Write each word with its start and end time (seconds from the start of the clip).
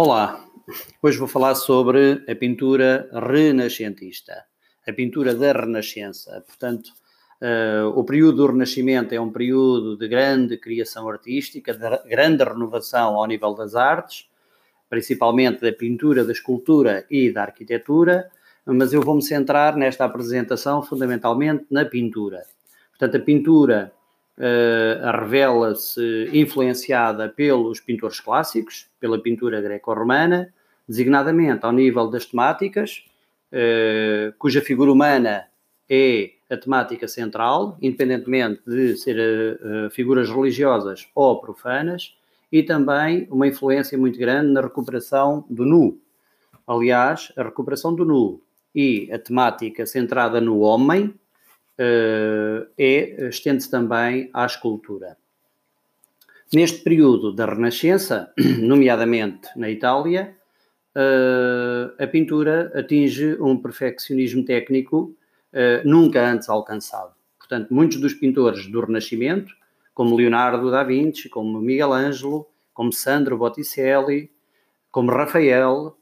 Olá, 0.00 0.48
hoje 1.02 1.18
vou 1.18 1.26
falar 1.26 1.56
sobre 1.56 2.24
a 2.28 2.34
pintura 2.36 3.10
renascentista, 3.12 4.44
a 4.86 4.92
pintura 4.92 5.34
da 5.34 5.50
Renascença. 5.50 6.40
Portanto, 6.46 6.92
uh, 7.42 7.88
o 7.98 8.04
período 8.04 8.36
do 8.36 8.46
Renascimento 8.46 9.12
é 9.12 9.20
um 9.20 9.32
período 9.32 9.96
de 9.96 10.06
grande 10.06 10.56
criação 10.56 11.08
artística, 11.08 11.74
de 11.74 12.08
grande 12.08 12.44
renovação 12.44 13.16
ao 13.16 13.26
nível 13.26 13.54
das 13.54 13.74
artes, 13.74 14.28
principalmente 14.88 15.62
da 15.62 15.72
pintura, 15.72 16.24
da 16.24 16.30
escultura 16.30 17.04
e 17.10 17.32
da 17.32 17.42
arquitetura, 17.42 18.30
mas 18.64 18.92
eu 18.92 19.02
vou-me 19.02 19.20
centrar 19.20 19.76
nesta 19.76 20.04
apresentação 20.04 20.80
fundamentalmente 20.80 21.66
na 21.68 21.84
pintura. 21.84 22.44
Portanto, 22.90 23.16
a 23.16 23.24
pintura 23.24 23.92
uh, 24.38 25.18
revela-se 25.18 26.30
influenciada 26.32 27.28
pelos 27.28 27.80
pintores 27.80 28.20
clássicos, 28.20 28.88
pela 29.00 29.20
pintura 29.20 29.60
greco-romana, 29.60 30.52
designadamente 30.88 31.66
ao 31.66 31.72
nível 31.72 32.08
das 32.08 32.24
temáticas, 32.24 33.04
uh, 33.52 34.32
cuja 34.38 34.60
figura 34.60 34.92
humana 34.92 35.44
é 35.90 36.30
a 36.50 36.56
temática 36.56 37.06
central, 37.08 37.76
independentemente 37.82 38.62
de 38.66 38.96
ser 38.96 39.58
uh, 39.60 39.90
figuras 39.90 40.30
religiosas 40.30 41.08
ou 41.14 41.40
profanas, 41.40 42.14
e 42.50 42.62
também 42.62 43.26
uma 43.30 43.46
influência 43.46 43.98
muito 43.98 44.18
grande 44.18 44.50
na 44.52 44.62
recuperação 44.62 45.44
do 45.50 45.66
nu. 45.66 46.00
Aliás, 46.66 47.30
a 47.36 47.42
recuperação 47.42 47.94
do 47.94 48.04
nu 48.04 48.40
e 48.74 49.10
a 49.12 49.18
temática 49.18 49.84
centrada 49.84 50.40
no 50.40 50.60
homem 50.60 51.14
é, 51.78 53.28
estende-se 53.28 53.70
também 53.70 54.30
à 54.34 54.44
escultura. 54.44 55.16
Neste 56.52 56.78
período 56.78 57.30
da 57.32 57.44
Renascença, 57.44 58.32
nomeadamente 58.58 59.48
na 59.54 59.68
Itália, 59.68 60.34
uh, 60.96 62.02
a 62.02 62.06
pintura 62.06 62.72
atinge 62.74 63.36
um 63.38 63.60
perfeccionismo 63.60 64.42
técnico 64.44 65.14
uh, 65.52 65.86
nunca 65.86 66.26
antes 66.26 66.48
alcançado. 66.48 67.12
Portanto, 67.38 67.72
muitos 67.72 68.00
dos 68.00 68.14
pintores 68.14 68.66
do 68.66 68.80
Renascimento, 68.80 69.52
como 69.92 70.16
Leonardo 70.16 70.70
da 70.70 70.82
Vinci, 70.82 71.28
como 71.28 71.60
Miguel 71.60 71.92
Ângelo, 71.92 72.46
como 72.72 72.94
Sandro 72.94 73.36
Botticelli, 73.36 74.30
como 74.90 75.10
Rafael, 75.10 75.96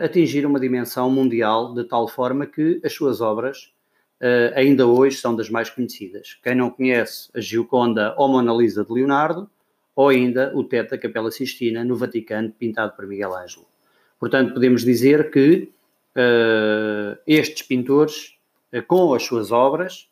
atingiram 0.00 0.50
uma 0.50 0.60
dimensão 0.60 1.10
mundial 1.10 1.74
de 1.74 1.82
tal 1.84 2.06
forma 2.06 2.46
que 2.46 2.80
as 2.84 2.92
suas 2.92 3.20
obras 3.20 3.74
uh, 4.20 4.52
ainda 4.54 4.86
hoje 4.86 5.16
são 5.16 5.34
das 5.34 5.50
mais 5.50 5.70
conhecidas. 5.70 6.38
Quem 6.42 6.54
não 6.54 6.70
conhece 6.70 7.28
a 7.34 7.40
Gioconda 7.40 8.14
ou 8.16 8.28
Mona 8.28 8.52
Lisa 8.52 8.84
de 8.84 8.92
Leonardo, 8.92 9.48
ou 9.94 10.08
ainda 10.08 10.52
o 10.54 10.62
teto 10.62 10.90
da 10.90 10.98
Capela 10.98 11.30
Sistina 11.30 11.84
no 11.84 11.96
Vaticano, 11.96 12.52
pintado 12.52 12.92
por 12.94 13.06
Miguel 13.06 13.34
Ângelo. 13.34 13.66
Portanto, 14.20 14.52
podemos 14.52 14.82
dizer 14.82 15.30
que 15.30 15.70
uh, 16.16 17.18
estes 17.26 17.62
pintores, 17.62 18.34
uh, 18.72 18.82
com 18.86 19.14
as 19.14 19.22
suas 19.22 19.52
obras, 19.52 20.08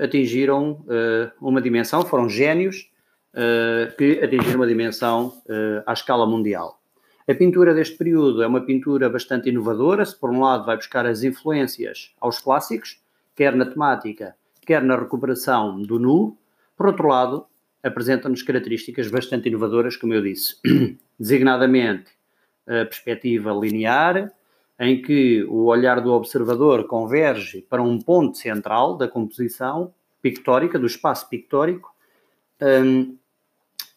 atingiram 0.00 0.84
uma 1.40 1.60
dimensão, 1.60 2.04
foram 2.06 2.28
gênios 2.28 2.88
que 3.98 4.20
atingiram 4.22 4.54
uma 4.54 4.68
dimensão 4.68 5.42
à 5.84 5.92
escala 5.92 6.24
mundial. 6.24 6.80
A 7.28 7.34
pintura 7.34 7.74
deste 7.74 7.96
período 7.96 8.40
é 8.40 8.46
uma 8.46 8.60
pintura 8.60 9.10
bastante 9.10 9.48
inovadora, 9.48 10.04
se 10.06 10.14
por 10.14 10.30
um 10.30 10.40
lado 10.42 10.64
vai 10.64 10.76
buscar 10.76 11.04
as 11.06 11.24
influências 11.24 12.12
aos 12.20 12.38
clássicos, 12.38 13.00
quer 13.38 13.54
na 13.54 13.64
temática, 13.64 14.34
quer 14.66 14.82
na 14.82 14.96
recuperação 14.96 15.80
do 15.80 15.96
nu. 15.96 16.36
Por 16.76 16.88
outro 16.88 17.06
lado, 17.06 17.46
apresenta-nos 17.80 18.42
características 18.42 19.08
bastante 19.08 19.48
inovadoras, 19.48 19.96
como 19.96 20.12
eu 20.12 20.20
disse, 20.20 20.56
designadamente 21.16 22.10
a 22.66 22.84
perspectiva 22.84 23.52
linear, 23.52 24.32
em 24.76 25.00
que 25.00 25.44
o 25.44 25.66
olhar 25.66 26.00
do 26.00 26.12
observador 26.12 26.88
converge 26.88 27.62
para 27.62 27.80
um 27.80 28.00
ponto 28.00 28.36
central 28.36 28.96
da 28.96 29.06
composição 29.06 29.94
pictórica, 30.20 30.76
do 30.76 30.86
espaço 30.86 31.28
pictórico, 31.28 31.94
um, 32.60 33.16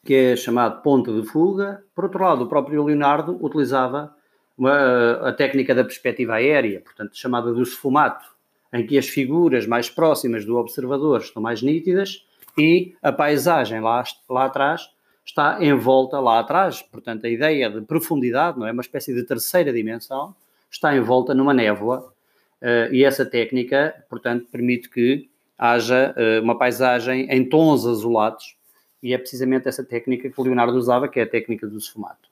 que 0.05 0.13
é 0.13 0.35
chamado 0.35 0.83
ponto 0.83 1.19
de 1.19 1.27
fuga. 1.27 1.83
Por 1.95 2.03
outro 2.03 2.23
lado, 2.23 2.43
o 2.43 2.47
próprio 2.47 2.83
Leonardo 2.83 3.43
utilizava 3.43 4.15
uma, 4.55 5.29
a 5.29 5.33
técnica 5.33 5.73
da 5.73 5.83
perspectiva 5.83 6.35
aérea, 6.35 6.79
portanto, 6.81 7.17
chamada 7.17 7.51
do 7.51 7.65
sfumato, 7.65 8.30
em 8.73 8.85
que 8.85 8.97
as 8.97 9.07
figuras 9.07 9.65
mais 9.65 9.89
próximas 9.89 10.45
do 10.45 10.57
observador 10.57 11.19
estão 11.19 11.41
mais 11.41 11.61
nítidas 11.61 12.25
e 12.57 12.93
a 13.01 13.11
paisagem 13.11 13.79
lá, 13.81 14.03
lá 14.29 14.45
atrás 14.45 14.89
está 15.25 15.63
envolta 15.63 16.19
lá 16.19 16.39
atrás. 16.39 16.81
Portanto, 16.81 17.25
a 17.25 17.29
ideia 17.29 17.69
de 17.69 17.81
profundidade, 17.81 18.59
não 18.59 18.67
é? 18.67 18.71
Uma 18.71 18.81
espécie 18.81 19.13
de 19.13 19.23
terceira 19.23 19.71
dimensão, 19.71 20.35
está 20.69 20.95
envolta 20.95 21.33
numa 21.33 21.53
névoa 21.53 22.13
uh, 22.61 22.93
e 22.93 23.03
essa 23.03 23.25
técnica, 23.25 23.93
portanto, 24.09 24.47
permite 24.51 24.89
que 24.89 25.29
haja 25.57 26.15
uh, 26.17 26.43
uma 26.43 26.57
paisagem 26.57 27.27
em 27.29 27.47
tons 27.47 27.85
azulados 27.85 28.55
e 29.03 29.13
é 29.13 29.17
precisamente 29.17 29.67
essa 29.67 29.83
técnica 29.83 30.29
que 30.29 30.39
o 30.39 30.43
Leonardo 30.43 30.77
usava, 30.77 31.07
que 31.07 31.19
é 31.19 31.23
a 31.23 31.27
técnica 31.27 31.67
do 31.67 31.77
esfumato. 31.77 32.30